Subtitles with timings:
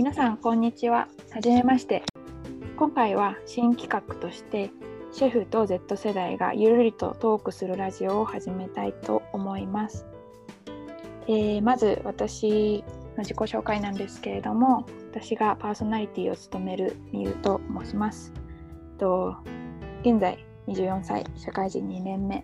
[0.00, 1.08] 皆さんこんにちは。
[1.30, 2.04] はじめまして。
[2.78, 4.70] 今回は新企画として
[5.12, 10.06] シェフと Z 世代がゆるりとトークするラジオを始めたいと思います、
[11.28, 12.82] えー、まず私
[13.18, 18.32] の自己紹介なんですけれども私がパーソナリティを務めるみゆと申します。
[18.96, 19.36] と
[20.00, 22.42] 現在24歳社会人2年目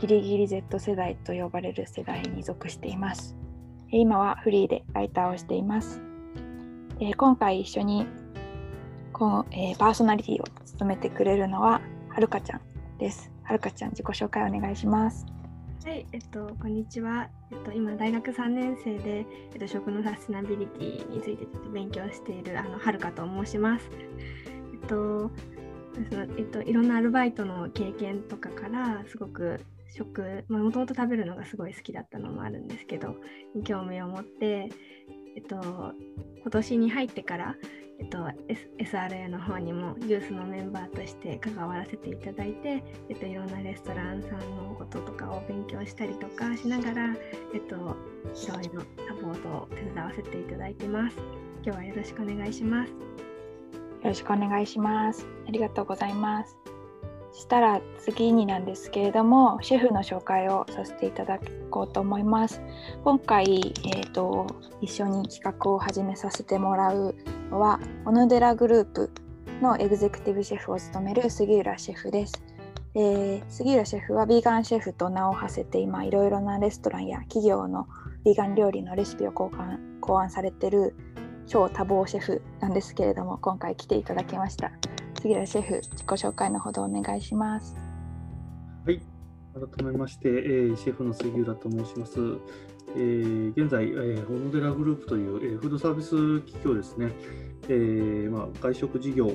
[0.00, 3.34] ギリギリ Z 世代と呼ばれる世代に属しています。
[3.90, 6.02] 今はフリーでライターをしています。
[7.00, 8.06] えー、今回一緒に
[9.12, 12.60] この、えー、パーソナリティを務めてくれるのははるかちゃん
[12.98, 13.32] です。
[13.42, 15.26] はるかちゃん自己紹介お願いします。
[15.84, 17.28] はい、えっと、こんにちは。
[17.50, 23.90] えっと、今、大学3年生で、えっと、食のサステナビリティについてちょっと勉強している、あの、はるかと申します。
[24.72, 25.30] えっと、
[26.10, 29.60] そのえっと、いろんなアルバイトの経験とかからすごく
[29.96, 33.14] 食もともと食べるのがすごい好きだったのもあるんですけど
[33.64, 34.70] 興味を持って、
[35.36, 35.56] えっと、
[36.42, 37.56] 今年に入ってから、
[37.98, 38.18] えっと、
[38.48, 47.14] S、SRA の方にもジュースのメンバーとして関わらせていただいて、えっと、いろんなレストランさんのこととかを勉強したりとかしながら、
[47.54, 51.16] えっと、いろいろサポートを手伝わせていただいてます。
[51.64, 52.90] 今日はよろしくお願いします。
[52.90, 52.96] よ
[54.10, 55.26] ろしくお願いします。
[55.48, 56.73] ありがとうございます。
[57.34, 61.38] したら次になんですけれどもシェフの紹介をさせていただ
[61.70, 62.62] こうと思います。
[63.02, 64.46] 今回、えーと、
[64.80, 67.14] 一緒に企画を始めさせてもらう
[67.50, 69.10] のは小野寺グループ
[69.60, 72.42] のエグゼクティブシェフを務める杉浦シェフです、
[72.94, 77.88] えー、杉浦シェフはビーガンシェフと名を馳せて今いろいろなレストランや企業の
[78.24, 80.94] ビーガン料理のレシピを考案考案されてる
[81.46, 84.72] 超多忙シェフなんですけれども今回来ていただきました。
[85.24, 87.74] 杉浦シェフ、自己紹介のほどお願いします。
[88.84, 89.00] はい、
[89.54, 92.18] 改めまして、えー、シェフの杉浦と申します。
[92.94, 97.10] えー、現在、えー、小野寺グループという、えー、フードサービス企業ですね、
[97.70, 99.30] えーまあ、外食事業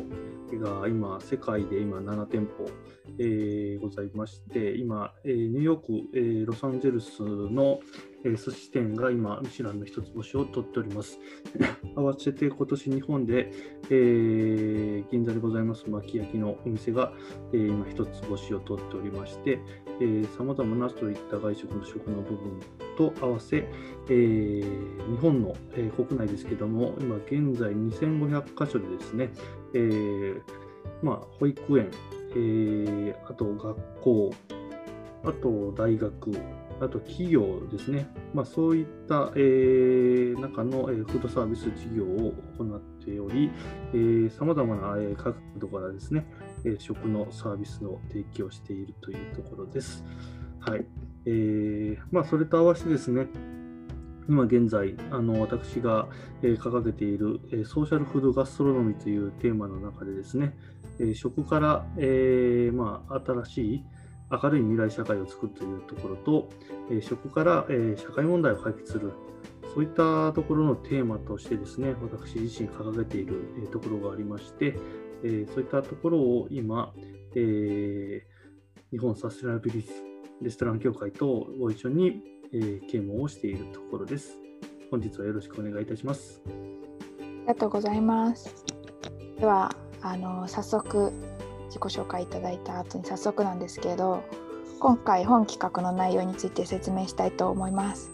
[0.53, 2.69] が今、世界で今7店舗、
[3.17, 7.79] えー、ございまして、今、えー、ニューヨーク、えー、ロサンゼルスの、
[8.23, 11.19] えー、寿司店が今、ミシュランの一つ星を取っております。
[11.95, 13.51] 合わせて今年日本で、
[13.89, 17.13] えー、銀座でございます巻き焼きのお店が、
[17.53, 19.59] えー、今一つ星を取っておりまして、
[20.37, 22.59] さまざまなそういった外食の食の部分
[22.97, 23.67] と合わせ、
[24.09, 29.31] えー、日本の、えー、国内ですけども、今現在2500箇所でですね、
[29.73, 30.41] えー
[31.01, 31.91] まあ、保育園、
[32.31, 34.31] えー、あと学校、
[35.23, 36.31] あと大学、
[36.81, 43.51] あと企業ですね、まあ、そういった、えー、中の、えー、フードサービス事業を行っており、
[44.31, 46.25] さまざまな、えー、角度からですね、
[46.63, 50.03] えー、食のサービスの提供しているというところです。
[50.59, 50.85] はい
[51.25, 53.27] えーまあ、それと合わせてですね、
[54.29, 56.07] 今現在、あの私が、
[56.43, 60.55] えー、掲げている、えー、ソーシャルフードガストロノミーというテーマの中でですね、
[60.99, 63.85] えー、食から、えーまあ、新しい
[64.31, 66.49] 明るい未来社会を作るというところと、
[66.89, 69.13] えー、食から、えー、社会問題を解決する、
[69.73, 74.75] そういったところのテーマとしてですね、私自身掲げている、えー、ところがありまして、
[75.23, 76.93] えー、そういったところを今、
[77.35, 79.93] えー、日本サステナビリティ
[80.41, 84.37] レストラン協会とご一緒にえー、啓蒙をしているところです。
[84.89, 86.41] 本日はよろしくお願いいたします。
[86.47, 88.65] ありがとうございます。
[89.37, 91.11] では、あの早速
[91.69, 94.23] 自己紹介いただいた後に早速なんですけど、
[94.79, 98.11] 今回本企画の内容について説明したいと思います。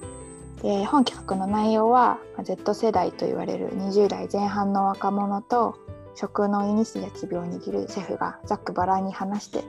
[0.61, 5.75] で本企画の内容は Z 世代と言われる20代前半の若者と
[6.15, 9.63] 食のイニシアチブを握るシェフがざっくばらんに話して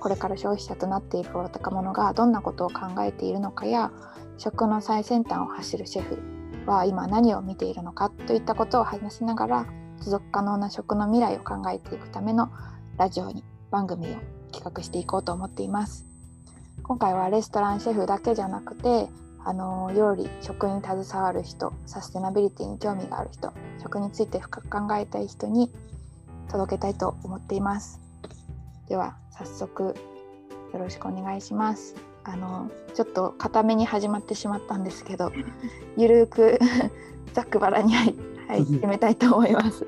[0.00, 3.92] これから消費者となっていく若者がどんなことを考えているのかや
[4.36, 6.18] 食の最先端を走るシェフ
[6.66, 9.66] は今何を見ているのかといったことを話しながら
[10.00, 12.50] 持続可能な食の未来を考えていくための
[12.98, 14.08] ラジオに番組を
[14.52, 16.04] 企画していこうと思っています
[16.82, 19.08] 今回はレストランシェフだけじゃなくて
[19.44, 23.52] あの料理食に携わる人サステナビリティに興味がある人
[23.82, 25.70] 食について深く考えたい人に
[26.50, 28.00] 届けたいと思っています
[28.88, 29.94] では早速
[30.72, 31.94] よろしくお願いします。
[32.24, 35.32] あのちょっと固めに始まってしまったんですけど、
[35.96, 36.58] ゆるく
[37.34, 38.14] ざっくばらにはい、
[38.48, 39.86] はい、 決めたいと思います。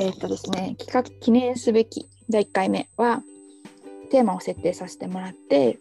[0.00, 3.20] えっとですね、企画記念すべき第1回目は
[4.12, 5.80] テーマを設定させてもらって、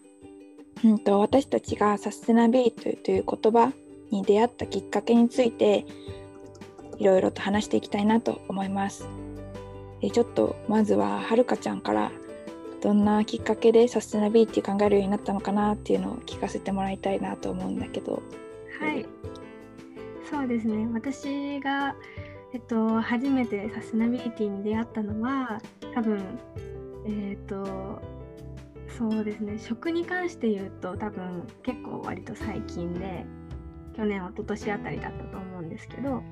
[0.84, 3.72] うんと、私たちがサステナビリティという言葉
[4.10, 5.86] に出会ったきっかけについて
[6.98, 9.08] いろいろと話していきたいなと思います。
[10.02, 12.12] でちょっとまずははるかちゃんから
[12.81, 18.24] どんなきっかけでサステナビリティ考えるようになったのかなっていうのを聞かせてもらいたいなと思うんだけど。
[18.80, 19.06] はい、
[20.28, 21.96] そうですね私が
[22.57, 25.62] えっと、初めてサステナビリティに出会ったのは
[25.94, 26.19] 多分
[27.06, 28.01] えっ、と
[28.98, 33.27] そうですね食に関して言うと多分結構割と最近で
[33.95, 36.24] 去年一昨年あたりだったと思うんですけど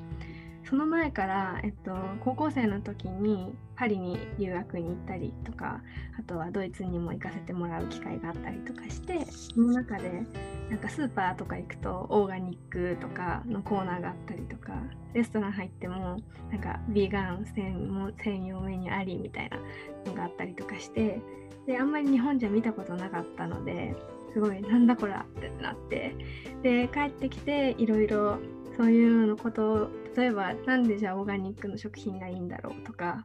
[0.67, 5.81] その前から、えっと、高校生の時にパリに留学に行ったりとか
[6.19, 10.23] あとはドイツにも行かせてもらう機会があったりとかしてその中で
[10.69, 14.73] なんかスーパーとか行くとオーガニックとかのコーナーがあったりとか
[15.13, 16.17] レストラン入っても
[16.51, 19.59] なんかビーガン専用メニューありみたいな
[20.05, 21.21] のがあったりとかして
[21.67, 23.95] であんまり日本じゃ見たことなかったので
[24.33, 26.15] すごいなんだこらってなって
[26.61, 28.37] で帰ってきていろいろ
[28.77, 33.23] そういうのことを例えばなんでじゃあオーガニックの食品がいいんだろうとか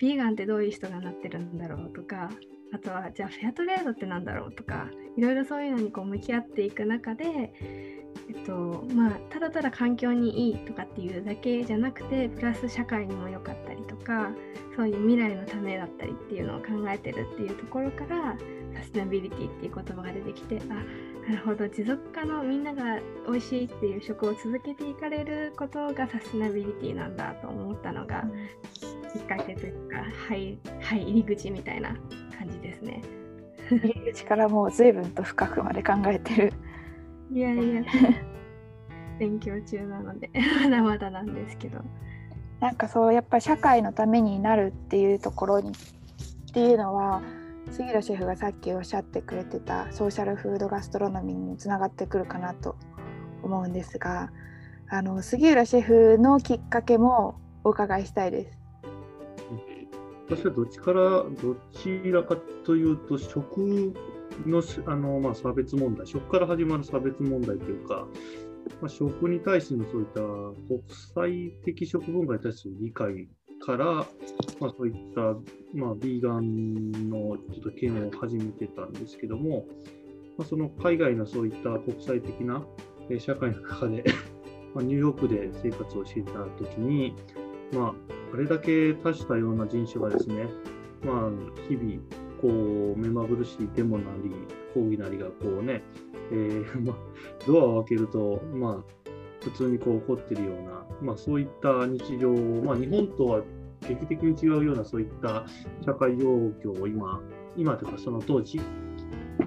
[0.00, 2.30] ビーガンってどういう人がなってるんだろうとか
[2.72, 7.52] あとはじゃあフェアトレードってなんだろうとかいろいろそういうのにこう向き合っていく中で
[8.28, 14.30] えっとまあ、ただただ環境にいいとかっていうだけじゃなくてプラス社会にも良かったりとか
[14.76, 18.36] そういう未来のためだったりっていうのを考えてるっていうところから
[18.74, 28.24] サステナビリティっていう言葉が出てきてあなるほど持続可能みんなが美味しいっていう食を続けていかれることがサステナビリティなんだと思ったのが
[29.12, 29.98] きっかけというか
[30.28, 31.94] はい、はい、入り口みたいな
[32.38, 33.02] 感じですね。
[33.70, 36.52] 入り口からもう随分と深くまで考えてる。
[37.32, 37.82] いやいや
[39.18, 40.30] 勉強中なので
[40.62, 41.80] まだまだなんですけど。
[42.60, 47.22] なんかそうやっぱり社会のためになるっていうところにっていうのは
[47.70, 52.76] 杉浦シェフがさっきおっしゃってくれてたソーシャルフードガストロノミーにつながってくるかなと
[53.42, 54.30] 思うんですが
[54.90, 58.58] あの杉浦シェフのきっかけもお伺いしたいです。
[60.30, 63.92] 私はどっちからどちらかというと食
[64.46, 68.06] のあの、まあ、差別問題食から始まる差別問題というか
[68.80, 70.20] まあ、食に対してのそういった
[70.68, 70.82] 国
[71.14, 73.28] 際的食文化に対する理解
[73.64, 75.20] から、まあ、そういった、
[75.74, 79.66] まあ、ビーガンのちょっと嫌悪を始めてたんですけども、
[80.38, 82.64] まあ、その海外のそういった国際的な
[83.18, 84.04] 社会の中で、
[84.76, 87.14] ニューヨークで生活をしていたときに、
[87.72, 87.94] まあ、
[88.34, 90.46] あれだけ多種多様な人種がですね、
[91.04, 91.30] まあ、
[91.68, 92.00] 日々、
[92.40, 94.32] こう、目まぐるしいデモなり、
[94.74, 95.82] 抗議なりがこうね、
[96.32, 96.96] えー、 まあ、
[97.46, 99.10] ドアを開けると、まあ、
[99.42, 103.42] 普通にこう起こってるような、まあ、そういった日常を、まあ、日本とは
[103.88, 105.46] 劇的に違うようなそういった
[105.84, 106.26] 社会状
[106.62, 107.20] 況を今、
[107.56, 108.60] 今というかその当時、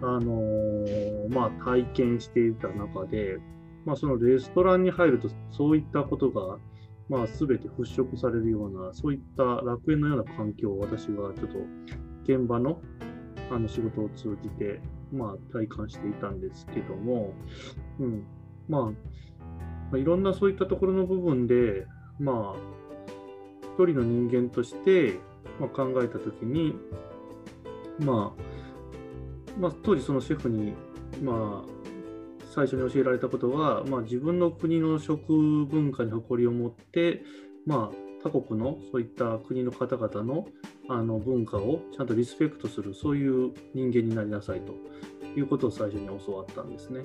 [0.02, 3.40] あのー、まあ、体験していた中で、
[3.86, 6.58] まあ、そのレストランに入るとそういったことが、
[7.14, 11.60] まあ、全て払拭されるようなそういった楽園のような環境を私がちょっと
[12.24, 12.82] 現場の
[13.52, 14.82] あの仕事を通じて
[15.14, 17.34] まあ、体感していたんですけども、
[18.00, 18.26] うん。
[18.68, 18.92] ま
[19.94, 21.86] あ、いろんなそういったところの部分で、
[22.20, 22.60] まあ、
[23.76, 25.20] 一人の人間として、
[25.60, 26.76] まあ、考えたときに、
[28.00, 30.74] まあ、まあ、当時そのシェフに、
[31.22, 31.83] まあ、
[32.54, 37.24] 最初に教えられたことは、まあ、自分の国の食文化に誇りを持って、
[37.66, 40.48] まあ、他国のそういった国の方々の
[40.90, 44.74] あの文化をちゃんとリスペクトするそういう人間になりなさいと
[45.40, 47.02] いうことを最初に教わったんですね。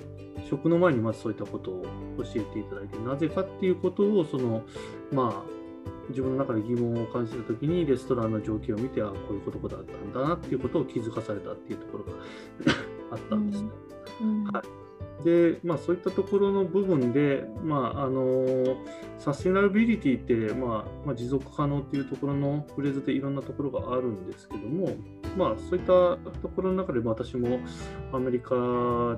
[0.49, 1.83] 食の前にまずそういったことを
[2.17, 4.63] 教えていただいてなぜかっていうことをその
[5.13, 5.49] まあ
[6.09, 12.11] 自分の中で疑問を感じた時にレストランの状況を見てあこういうことだったんだなっていうことを気づかされたっていうところが
[13.11, 13.69] あったんですね。
[14.21, 14.88] うんうん、はい
[15.23, 18.45] で、まあ、そういったところの部分で、まああの
[19.17, 24.91] サステナビリティって、まあまあ、持続可能っていうところのフレーズでいろんなところがあるんですけども、
[25.37, 25.85] まあ、そういった
[26.41, 27.59] ところの中で私も
[28.13, 28.55] アメリカ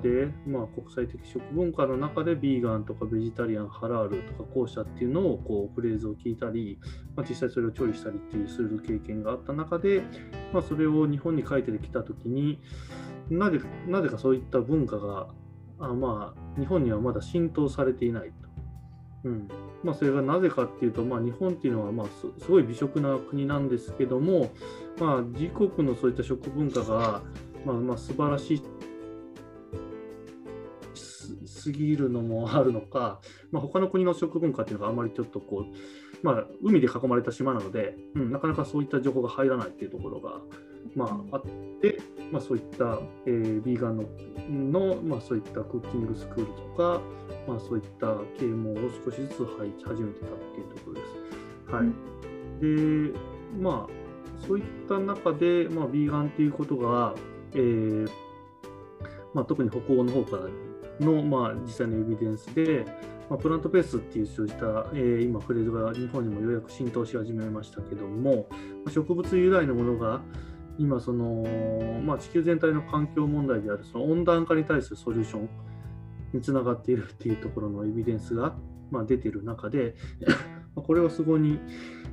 [0.02, 6.80] で、まあ、国際的食文化の中でビーガンとかベジタリアン、ハラールとか後者っていうのをこうフレーズを聞いたり、
[7.14, 10.02] まあ、実際それを調理したりっていうする経験があった中で、
[10.52, 12.60] まあ、それを日本に書いてきたときに
[13.30, 15.28] なぜなぜかそういった文化が
[15.82, 18.48] あまあ、日本にはまだ浸透されていないと。
[19.24, 19.48] うん
[19.84, 22.06] まあ、それがなぜかっていうと、まあ、日本っていうのはまあ
[22.40, 24.50] すごい美食な国なんですけども、
[24.98, 27.22] まあ、自国のそういった食文化が、
[27.64, 28.62] まあ、まあ素晴らしい
[31.46, 33.20] すぎるのもあるのか、
[33.52, 35.66] まあ、他の国の食文化っていうのがあまりちょっとこ
[36.22, 40.40] う、まあ、海で囲まれた島なので、うん、なかなかそういった情報が入らないっていうところが、
[40.94, 41.42] まあ、あっ
[41.80, 41.98] て、
[42.30, 44.04] まあ、そういった、えー、ビーガンの
[44.48, 47.00] の、まあ、そういったクッキングスクールとか、
[47.46, 51.72] まあ、そういった啓蒙を少しずつ入り始めてたっていうところです。
[51.72, 51.86] はい、
[52.60, 53.18] で
[53.60, 54.02] まあ
[54.46, 57.14] そういった中で、まあ、ビーガンっていうことが、
[57.54, 58.10] えー
[59.34, 62.84] まあ、特に北欧の方からの、まあ、実際のエビデンスで、
[63.30, 68.56] ままあ、プラントベースっていうそういった、えー、今フレーズが日本にもようやく浸透し始めましたけども、ま
[68.88, 70.20] あ、植物由来のものが
[70.78, 71.44] 今その、
[72.02, 75.48] まあ、地球全体の環境問題であるその温暖化に対するソリューション
[76.32, 78.54] につながっているっていうところのエビデンスが、
[78.90, 79.94] まあ、出てる中で
[80.74, 81.58] これはすごい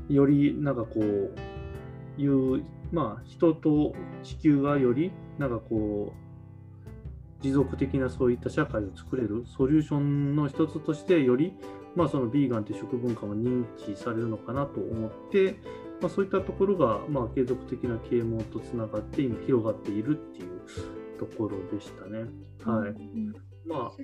[0.09, 11.53] よりなんかこういう、まあ、人と地球がよりなんかこう持続的なそういった社会を作れるソリューションの一つとしてより、
[11.95, 15.57] まあ、そのビーガンという食文化も認知されるのかなと思って、
[16.01, 20.61] まあ、そういったところが、まあ、継続的な啓蒙とつながって今広がっているっていう
[21.19, 22.25] ところでしたね。
[22.63, 23.33] はい、うん、
[23.65, 24.03] まあ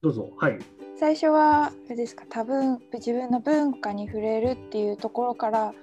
[0.00, 0.30] どうぞ。
[0.38, 0.58] はい。
[0.96, 5.74] 最初はですか多分自分の文化に触れるっていうところから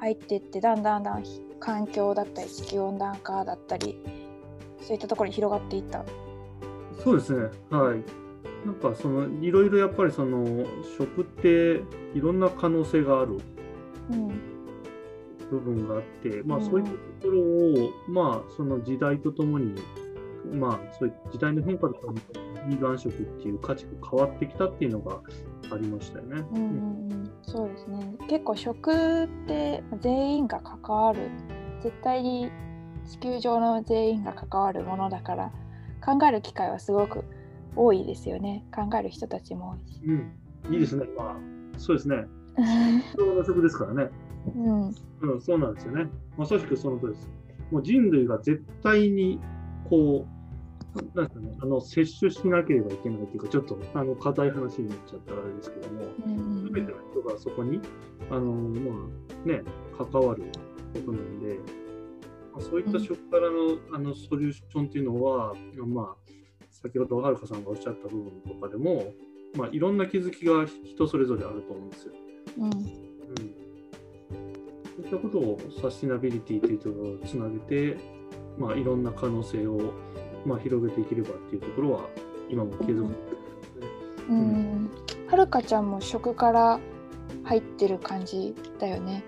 [0.00, 1.24] 入っていってだんだんだん
[1.60, 4.00] 環境だったり地球温暖化だったり
[4.80, 6.04] そういったところに広がっていった。
[7.02, 7.48] そうですね。
[7.70, 8.23] はい
[8.64, 10.64] なんかそのいろいろやっぱりその
[10.98, 11.82] 食って
[12.14, 13.38] いろんな可能性がある
[15.50, 19.74] 部分があって、うん、まあそういったところを、まあその時代とともに
[20.52, 22.12] まあそういう時代の変化とか
[22.68, 25.20] ビーガン食っていう価値が変わってきたっていうのが
[25.70, 26.42] ありましたよね。
[26.54, 28.16] うん、そうですね。
[28.28, 31.30] 結構食って全員が関わる
[31.82, 32.50] 絶対に
[33.06, 35.52] 地球上の全員が関わるものだから
[36.04, 37.24] 考える機会はすごく
[37.76, 40.00] 多いですよね考える人たちも多いし。
[40.04, 41.36] うん、いいですね、まあ、
[41.78, 42.26] そうですね。
[43.18, 44.10] の食ですからね。
[44.54, 46.08] うん、うん、そうなんですよね。
[46.36, 47.30] まさしくその通りです。
[47.70, 49.40] もう人類が絶対に
[49.88, 56.02] こう、なんかね、あの摂取しなければいけないというか、ちょっとあの硬い話になっちゃったらあれですけども、
[56.66, 57.80] す、べ、ての人がそこに
[58.30, 59.08] あの、ま
[59.44, 59.62] あね、
[59.96, 60.44] 関わる
[60.94, 61.58] ことなんで、
[62.60, 65.54] そういった食からの,、あのソリューションっていうのは、
[65.86, 66.16] まあ、
[66.84, 69.14] 先ほどはるかさんがおっしゃった部分とかでも、
[69.56, 72.12] まあ、いろんな気づきが人それぞれあると思うんですよ。
[72.58, 72.78] うん、うん、そ
[75.00, 77.96] ういったことをサスティナビリティというところをつなげて、
[78.58, 79.94] まあ、いろんな可能性を、
[80.44, 82.08] まあ、広げていければっていうところは
[82.50, 83.10] 今も継続、
[84.28, 84.90] うん、うん、
[85.28, 86.78] はるかちゃんも食から
[87.44, 89.24] 入ってる感じだよね。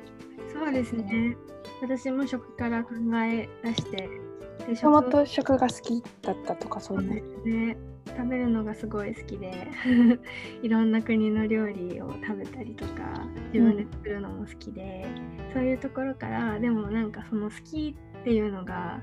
[0.52, 1.34] そうですね。
[1.80, 2.90] 私も食から考
[3.24, 4.25] え出して
[4.68, 7.76] もともと食が好きだったとかそういうね。
[8.06, 9.68] 食べるのがすごい好きで。
[10.62, 15.06] いろんな国の料理を食べたりとか自分で作るのも好きで、
[15.48, 19.02] うん、そういうところからでもなんかその好きっていうのが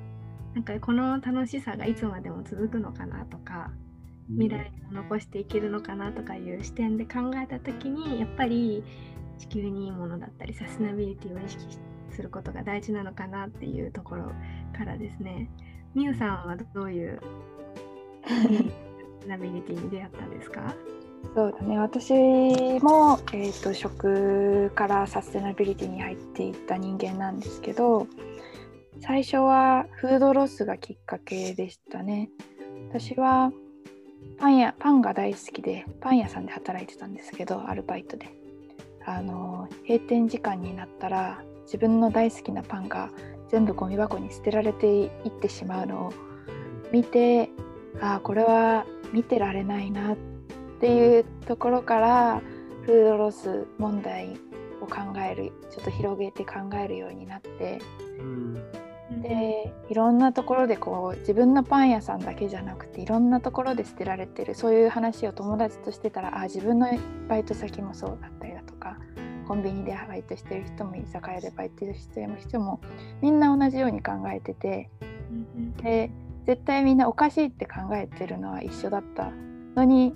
[0.53, 3.71] なんかこの楽しさがいつまでも続くのかなとか
[4.29, 8.83] 未来を残していけるのかなとかいう視点で考えた時にやっぱり
[9.37, 14.31] 地球にいいものだったりサステナビリティを意識してすることが大事なのかなっていうところ
[14.77, 15.49] からですね。
[15.93, 17.19] みゆさんはどういう
[19.27, 20.75] ナビリティに出会ったんですか？
[21.35, 21.79] そうだね。
[21.79, 22.13] 私
[22.81, 28.07] も、えーと、食からサステナビリティに入っていった人間なんですけど
[29.01, 32.29] 最初はフードロスがきっかけでしたね。
[32.89, 33.51] 私は
[34.37, 38.29] パン屋パンが大好きでパン屋さんで働いてたんですけどアルバイトで。
[39.05, 43.09] あの閉店時間になったら自分の大好きなパンが
[43.49, 46.13] 全部ゴミ箱に捨てられていってしまうのを
[46.91, 47.49] 見て
[48.01, 50.17] ああこれは見てられないなっ
[50.79, 52.41] ていうところから
[52.85, 54.37] フードロス問題
[54.81, 56.53] を考えるちょっと広げて考
[56.83, 57.79] えるようになって、
[58.19, 58.53] うん、
[59.21, 66.87] でいろんなところでこう自分のパン屋さんだけじゃなくていろんなところで捨てられてるそういう話を友達としてたらあ自分の
[67.29, 68.97] バイト先もそうだったりだとか
[69.43, 72.79] コンビニでバイトしてる人も居酒屋でバイトしてる人も
[73.21, 74.89] みんな同じように考えてて、
[75.81, 76.11] で
[76.45, 79.31] 絶対みんなおかしいって考えてるのは一緒だった
[79.75, 80.15] のに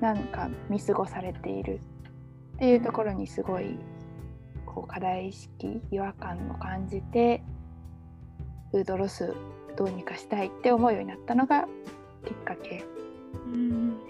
[0.00, 1.80] 何か見過ごされている。
[2.56, 3.78] っていうところにすごい
[4.64, 7.42] こう課題意識違和感を感じて
[8.70, 9.34] フードロス
[9.76, 11.68] どうにかしたいって思うようになったのが
[12.24, 12.84] きっかけ。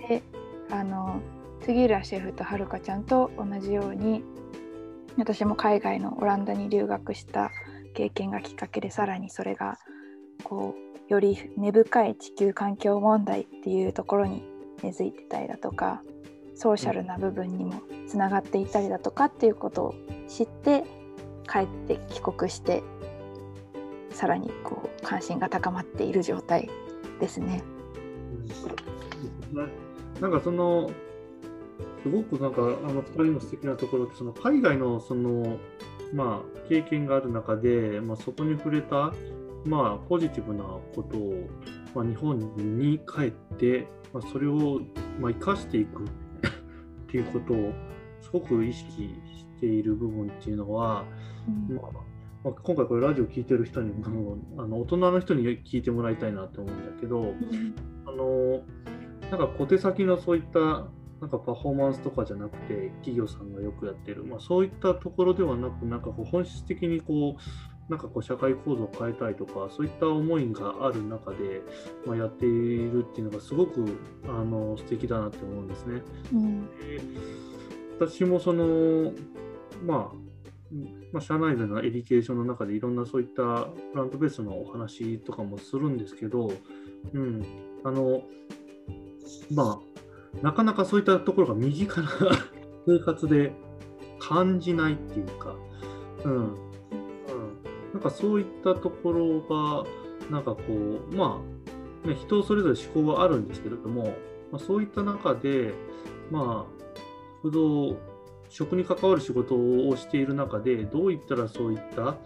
[0.09, 0.23] で
[0.71, 1.21] あの
[1.63, 4.23] 杉浦シェフとはるかちゃんと同じように
[5.17, 7.51] 私も海外のオランダに留学した
[7.95, 9.79] 経験がきっかけでさらにそれが
[10.45, 10.75] こ
[11.09, 14.45] うより根深い地球環境問題っていうところに
[14.83, 16.03] 根付いてたりだとか
[16.55, 19.95] ソーシャルな部分にもつながっていたりだとかっていうことを
[20.29, 20.85] 知って
[21.51, 22.83] 帰って帰国して
[24.11, 26.71] さらにこう関心が高まっている状態
[27.21, 27.63] ですね。
[30.21, 30.91] なんかその
[32.07, 35.59] すごくなんかあの2人の素敵なところってその海外のその、
[36.15, 39.13] まあ、経験がある中で、まあ、そこに触れた、
[39.65, 41.49] まあ、ポジティブなことを、
[41.97, 42.39] まあ、日本
[42.79, 44.81] に帰って、まあ、それを、
[45.19, 46.09] まあ、生かしていく っ
[47.09, 47.73] ていうことを
[48.21, 48.93] すごく意識
[49.37, 51.05] している部分っていうのは、
[51.69, 51.75] うん。
[51.75, 52.03] まあまあ
[52.63, 57.35] 今回これラジオ聞いてる人にもあの大人の人に聞いてもらいたいなと思うんだけど
[58.07, 58.63] あの
[59.33, 60.87] なんか小手先のそういった
[61.21, 71.63] なんかパフォーマンスとかじゃなくて企業さんがよくやってる、まあ、そういったところではなくなんかこう本質的にこうなんかこう社会構造を変えたいとかそういった思いがある中で、
[72.05, 76.03] まあ、やっているっていうのがすごくあの素敵だなって思うんですね。
[76.33, 76.67] うん。
[76.67, 77.01] で
[77.99, 79.13] 私もその、
[79.85, 80.27] まあ、
[81.13, 86.53] まあ、社内でのエデュケーションの中でいろんなそういったプラントベースのお話とかもするんですけど、
[87.15, 87.45] うん、
[87.85, 88.23] あの、
[89.51, 89.86] まあ、
[90.43, 92.09] なかなかそういったところが身近な
[92.87, 93.53] 生活で
[94.19, 95.55] 感じないっていうか、
[96.25, 96.55] うん、うん、
[97.93, 99.85] なんかそういったところが、
[100.31, 101.43] なんかこう、ま
[102.05, 104.15] あ、ね、人それぞれ思考はあるんですけれども、
[104.53, 105.75] まあ、そういった中で、
[106.31, 106.77] まあ、
[107.43, 107.97] 不動
[108.49, 112.17] 食に関わる仕事をしている中でどういったらそういった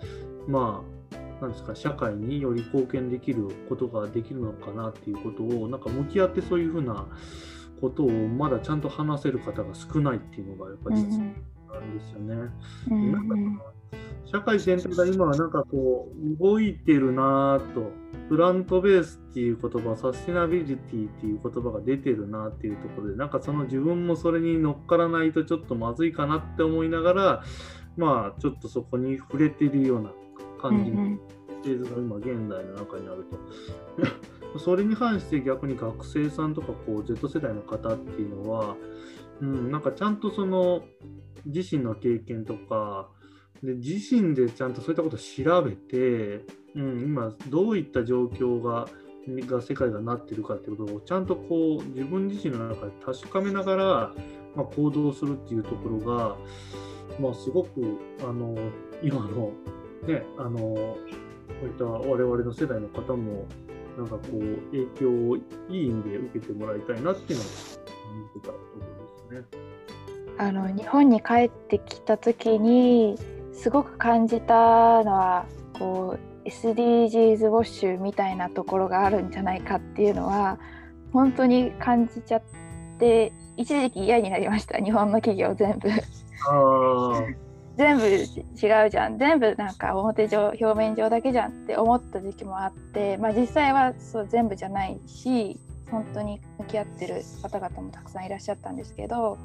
[0.46, 7.06] まあなんですか社会により貢献できることができるのかなっていうことをなんか向き合ってそういうふうな
[7.80, 12.50] ことをまだちゃんと話せる方が少ないっていうのがやっぱうんり実なんですよね。
[12.90, 13.72] うんなんか
[14.26, 17.90] 社会全体が今はなんかこう動いてるなぁと
[18.28, 27.44] プラントベースっていう言葉サステナビリティっていう言葉が出てるなっていうところでなんかその自分もそれに乗っからないとちょっとまずいかなって思いながら
[27.96, 30.12] まあちょっとそこに触れてるような
[30.62, 34.39] 感じのフェーズが今現代の中にあると。
[34.58, 38.76] それに関して逆に学生さんとかこう Z 世代の方っていうのは、
[39.40, 40.82] うん、なんかちゃんとその
[41.46, 43.08] 自身の経験とか
[43.62, 48.88] で自身でちゃんとそういったことを調べて、うん、今どういった状況が
[49.28, 53.84] が世界がなってるかっていうことをちゃんとこう自分自身の中で確かめながら、
[54.56, 56.36] まあ、行動するっていうところが、
[57.20, 58.56] まあ、すごくあの
[59.02, 59.52] 今の
[60.06, 60.96] ねあのこ
[61.62, 63.46] ういった我々の世代の方も
[64.00, 68.58] なんかこう影響をいい意味で受けてもらいたいなっていうのを思ってたとこ
[69.28, 69.60] ろですね。
[70.38, 73.18] あの日本に帰ってきた時に
[73.52, 75.44] すごく感じたのは
[75.78, 80.58] こう SDGs ウォッシュみたいなところがあるんじゃないかっていうのは
[81.12, 82.42] 本当に感じちゃっ
[82.98, 85.90] て一時期嫌になりました日本の企業全部
[86.48, 87.22] あ
[87.80, 95.58] 全部違うじゃん全部なんか表上表面上だけじゃんって思った時期もあって、まあ、実際はそう全部じゃないし
[95.90, 99.38] 本当に向き合ってる方々もたくさんいらっしゃったんですけど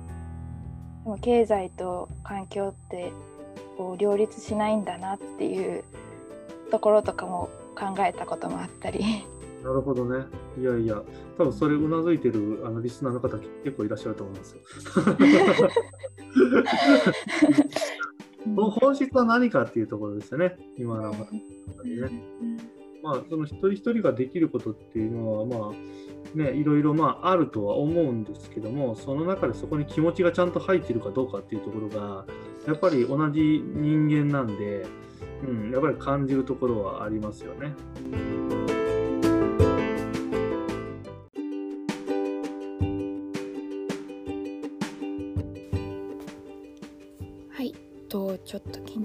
[1.05, 3.13] でも経済と環境って
[3.77, 5.85] こう両立しないんだなっていう
[6.71, 9.23] ところとかも考えたこともあったり
[9.63, 10.25] なるほどね。
[10.59, 11.01] いやいや、
[11.39, 13.29] 多分それうなずいてるあのリスナーの方
[13.63, 14.61] 結構いらっしゃると思いますよ。
[18.45, 21.17] その本質は何かっていうところですよね、今の話
[21.83, 22.11] でね。
[23.01, 32.25] まあ、その一人一人ができることっていうのは、まあ、ね、いろいろまああるとは思うんですけども、その中でそこに気持ちがちゃんと入っているかどうかっていうところが、
[32.65, 34.87] やっぱり同じ人間なんで、
[35.47, 37.75] うん、やっぱり感じるところはありますよね。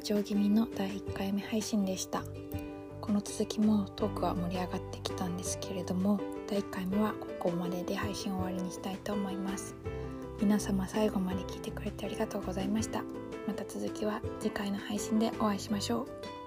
[0.01, 2.25] 緊張気味の第1回目配信でした。
[3.03, 9.75] この続きもトークは盛り上がってきたんですけれども、第1回目はここまでで配信終わりにしたいと思います。
[10.41, 13.03] 皆様最後まで聞いてくれてありがとうございました。
[13.47, 16.40] また続きは次回の配信でお会いしましょう。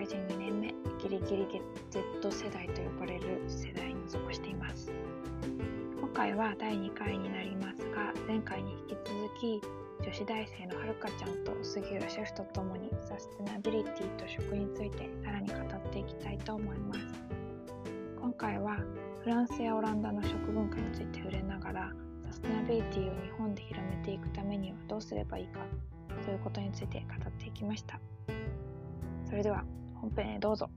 [0.00, 1.46] 会人2年目ギリギリ
[1.90, 4.90] Z 世代と呼ばれる世代に属しています。
[6.00, 9.04] 今回は第2回になりますが前回に引き続
[9.38, 9.60] き
[10.02, 17.00] 女子大生のはるかちゃんと杉浦シェフとともにサステナビリティと食についてさらに語っていきたいと思います。
[18.18, 18.78] 今回は
[19.22, 21.92] フランスやオランダの食文化について触れながら
[22.26, 25.60] サステナビリティを日本で広めていくためにはどうすればいいか
[26.24, 28.00] ということについて語っていきました。
[29.28, 29.62] それでは
[30.00, 30.70] 本編へどうぞ。